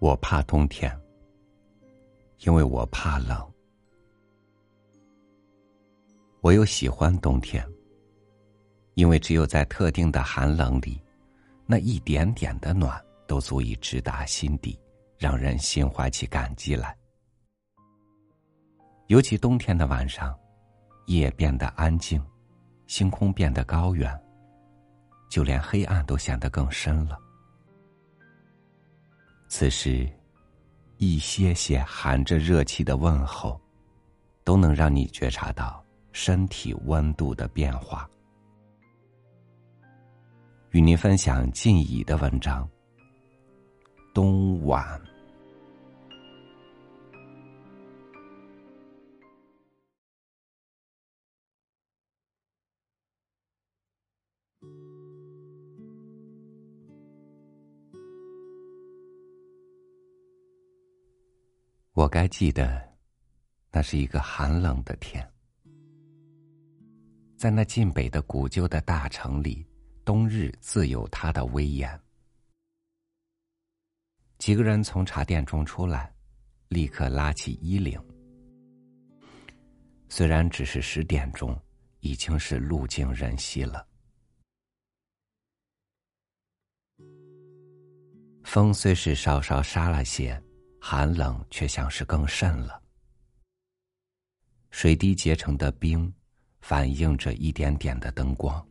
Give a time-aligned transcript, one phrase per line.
[0.00, 0.96] 我怕冬天，
[2.44, 3.36] 因为我怕冷。
[6.40, 7.66] 我又喜欢冬天，
[8.94, 11.02] 因为只有在特定的寒冷里，
[11.66, 14.78] 那一点点的暖都足以直达心底，
[15.18, 16.96] 让人心怀起感激来。
[19.08, 20.38] 尤其冬天的晚上，
[21.06, 22.24] 夜变得安静，
[22.86, 24.16] 星空变得高远，
[25.28, 27.18] 就连黑暗都显得更深了。
[29.48, 30.06] 此时，
[30.98, 33.58] 一些些含着热气的问候，
[34.44, 38.08] 都能让你觉察到身体温度的变化。
[40.70, 42.62] 与您分享静怡的文章
[44.12, 44.84] 《冬晚》。
[61.98, 62.80] 我该记得，
[63.72, 65.28] 那是一个寒冷的天，
[67.36, 69.66] 在那晋北的古旧的大城里，
[70.04, 72.00] 冬日自有它的威严。
[74.38, 76.14] 几个人从茶店中出来，
[76.68, 78.00] 立刻拉起衣领。
[80.08, 81.60] 虽然只是十点钟，
[81.98, 83.84] 已经是路尽人稀了。
[88.44, 90.40] 风虽是稍稍沙了些。
[90.80, 92.82] 寒冷却像是更甚了。
[94.70, 96.12] 水滴结成的冰，
[96.60, 98.64] 反映着一点点的灯光。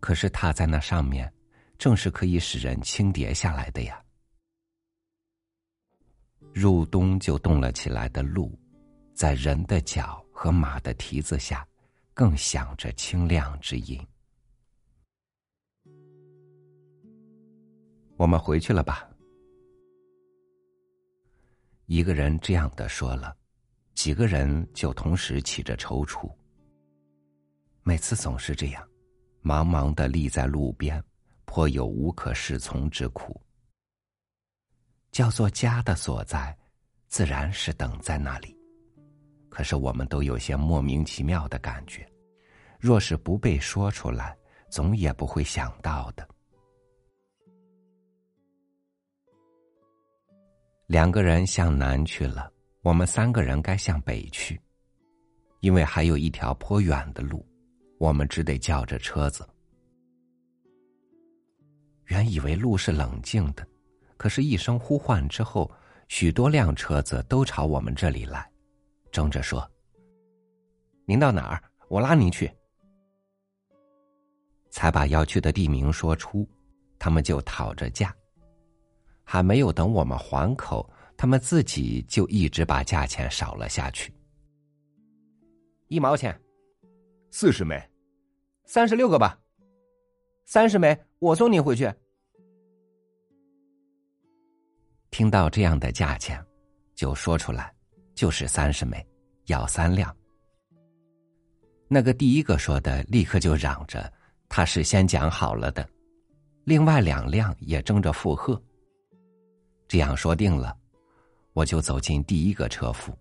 [0.00, 1.32] 可是踏在那上面，
[1.78, 4.02] 正是可以使人轻叠下来的呀。
[6.52, 8.58] 入冬就冻了起来的路，
[9.14, 11.66] 在人的脚和马的蹄子下，
[12.12, 14.04] 更响着清亮之音。
[18.16, 19.08] 我们回去了吧。
[21.92, 23.36] 一个人这样的说了，
[23.94, 26.26] 几个人就同时起着踌躇。
[27.82, 28.82] 每次总是这样，
[29.44, 31.04] 茫茫的立在路边，
[31.44, 33.38] 颇有无可适从之苦。
[35.10, 36.56] 叫做家的所在，
[37.08, 38.56] 自然是等在那里。
[39.50, 42.10] 可是我们都有些莫名其妙的感觉，
[42.80, 44.34] 若是不被说出来，
[44.70, 46.26] 总也不会想到的。
[50.92, 54.60] 两个人向南去了，我们三个人该向北去，
[55.60, 57.42] 因为还有一条颇远的路，
[57.98, 59.42] 我们只得叫着车子。
[62.08, 63.66] 原以为路是冷静的，
[64.18, 65.70] 可是，一声呼唤之后，
[66.08, 68.46] 许多辆车子都朝我们这里来，
[69.10, 69.66] 争着说
[71.08, 71.62] ：“您到哪儿？
[71.88, 72.52] 我拉您去。”
[74.68, 76.46] 才把要去的地名说出，
[76.98, 78.14] 他们就讨着价。
[79.24, 84.12] 还没有等我们还口，他们自己就一直把价钱少了下去。
[85.88, 86.38] 一毛钱，
[87.30, 87.82] 四十枚，
[88.64, 89.38] 三十六个吧。
[90.44, 91.90] 三十枚，我送你回去。
[95.10, 96.42] 听到这样的价钱，
[96.94, 97.72] 就说出来，
[98.14, 99.06] 就是三十枚，
[99.46, 100.14] 要三辆。
[101.88, 104.10] 那个第一个说的，立刻就嚷着
[104.48, 105.86] 他是先讲好了的，
[106.64, 108.60] 另外两辆也争着附和。
[109.92, 110.74] 这样说定了，
[111.52, 113.12] 我就走进第一个车夫。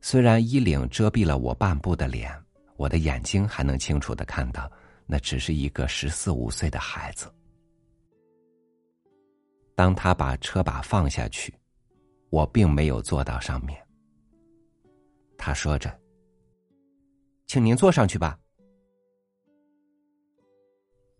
[0.00, 2.34] 虽然衣领遮蔽了我半部的脸，
[2.78, 4.72] 我的眼睛还能清楚的看到，
[5.04, 7.30] 那只是一个十四五岁的孩子。
[9.74, 11.54] 当他把车把放下去，
[12.30, 13.86] 我并没有坐到上面。
[15.36, 15.94] 他说着
[17.46, 18.40] ：“请您坐上去吧。”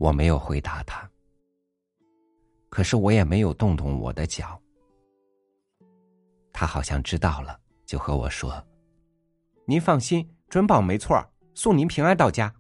[0.01, 1.07] 我没有回答他。
[2.77, 4.61] 可是我也没有动动我的脚。
[6.53, 8.63] 他好像知道了，就和我说
[9.67, 11.19] ：“您放心，准保没错，
[11.55, 12.55] 送您平安到家。”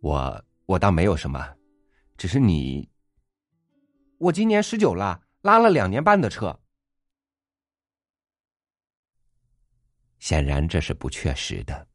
[0.00, 1.54] 我我倒没有什么，
[2.16, 2.88] 只是你。
[4.16, 6.58] 我今年十九了，拉了两年半的车。
[10.18, 11.86] 显然这是不确实的，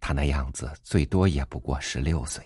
[0.00, 2.44] 他那样子最多也不过十六岁。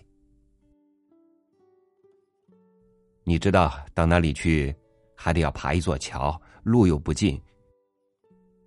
[3.27, 4.75] 你知道到那里去，
[5.17, 7.41] 还得要爬一座桥，路又不近。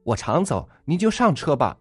[0.03, 1.77] 我常走，您就上车吧。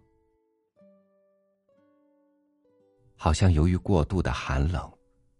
[3.15, 4.91] 好像由于过度的寒冷，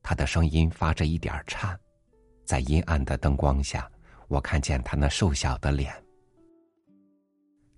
[0.02, 1.80] 他的声音发着一点颤，
[2.44, 3.88] 在阴暗的灯光下，
[4.28, 5.94] 我看见他那瘦小的脸，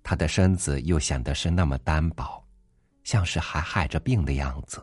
[0.02, 2.42] 他的身子又显得是那么单薄，
[3.04, 4.82] 像是还害着病的样子。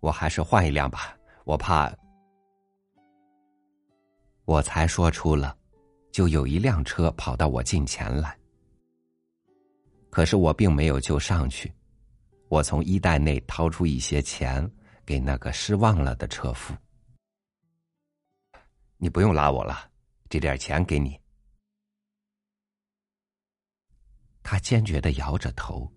[0.00, 1.94] 我还是换一辆吧，我怕。
[4.44, 5.56] 我才说出了，
[6.10, 8.36] 就有一辆车跑到我近前来。
[10.10, 11.72] 可是我并没有就上去，
[12.48, 14.68] 我从衣袋内掏出一些钱
[15.06, 16.74] 给那个失望了的车夫。
[18.96, 19.88] 你不用拉我了，
[20.28, 21.18] 这点钱给你。
[24.42, 25.88] 他坚决的摇着头，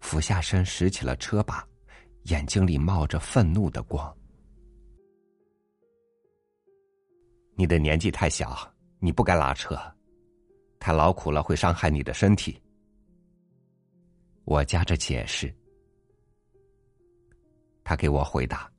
[0.00, 1.68] 俯下身拾起了车把，
[2.24, 4.16] 眼睛里冒着愤怒的光。
[7.54, 8.56] 你的年纪太小，
[8.98, 9.76] 你不该拉车，
[10.78, 12.60] 太劳苦了会伤害你的身体。
[14.44, 15.54] 我夹着解释，
[17.84, 18.70] 他给我回答：“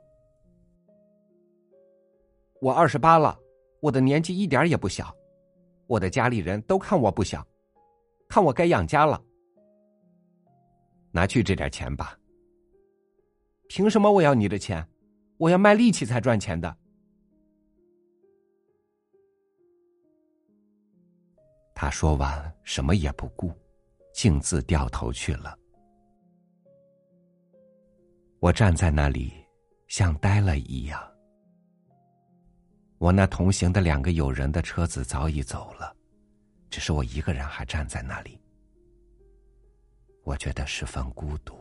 [2.59, 3.37] 我二十八了，
[3.79, 5.15] 我的年纪一点也不小，
[5.87, 7.45] 我的家里人都看我不小，
[8.27, 9.23] 看我该养家了。
[11.11, 12.17] 拿去这点钱吧。
[13.73, 14.85] 凭什么我要你的钱？
[15.37, 16.75] 我要卖力气才赚钱的。”
[21.73, 23.49] 他说完，什么也不顾，
[24.13, 25.57] 径自掉头去了。
[28.41, 29.31] 我站在那里，
[29.87, 31.01] 像呆了一样。
[32.97, 35.95] 我那同行的两个友人的车子早已走了，
[36.69, 38.37] 只是我一个人还站在那里。
[40.25, 41.60] 我觉得十分孤独。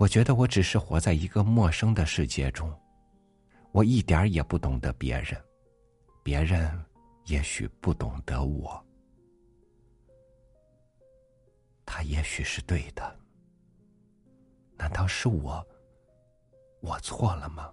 [0.00, 2.74] 我觉得我只是活在一个陌生的世界中，
[3.70, 5.38] 我一点也不懂得别人，
[6.22, 6.82] 别人。
[7.26, 8.82] 也许不懂得我，
[11.84, 13.16] 他也许是对的。
[14.76, 15.64] 难道是我，
[16.80, 17.70] 我错了吗？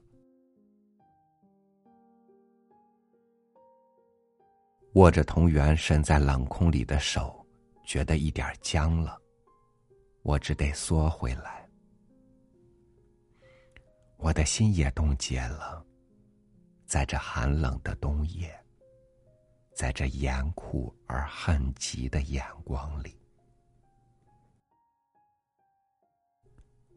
[4.93, 7.43] 握着同源伸在冷空里的手，
[7.83, 9.19] 觉得一点僵了，
[10.21, 11.56] 我只得缩回来。
[14.17, 15.85] 我的心也冻结了，
[16.85, 18.53] 在这寒冷的冬夜。
[19.75, 23.15] 在这严酷而恨极的眼光里，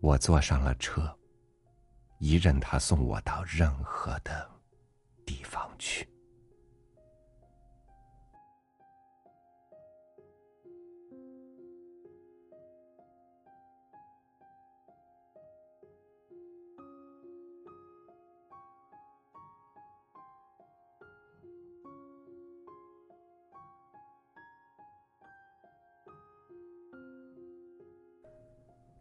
[0.01, 1.15] 我坐上了车，
[2.21, 4.51] 一任他送我到任何的
[5.27, 6.09] 地方去。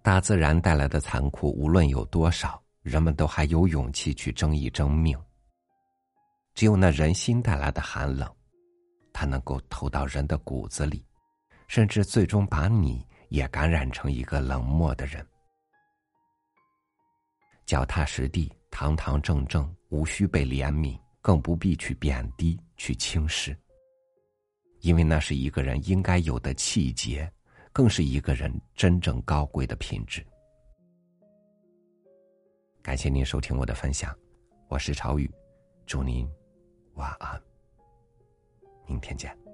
[0.10, 5.16] 大自然带来的残酷，无论有多少，人们都还有勇气去争一争命。
[6.56, 8.28] 只有那人心带来的寒冷，
[9.14, 11.06] 它能够透到人的骨子里，
[11.68, 15.24] 甚至最终把你也感染成一个冷漠的人。
[17.68, 23.56] 脚踏实地，堂堂正正，无需被怜悯，更不必去贬低、去轻视，
[24.80, 27.32] 因为那是一个人应该有的气节。
[27.72, 30.26] 更是一个人真正高贵的品质。
[32.82, 34.18] 感谢您收听我的分享，
[34.68, 35.30] 我是朝雨，
[35.86, 36.28] 祝您
[36.96, 37.42] 晚安，
[38.88, 39.49] 明天见。